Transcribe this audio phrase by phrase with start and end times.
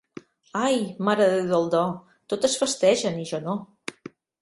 [0.61, 0.79] Ai,
[1.09, 1.83] Mare de Déu del Do,
[2.35, 3.59] totes festegen i jo no!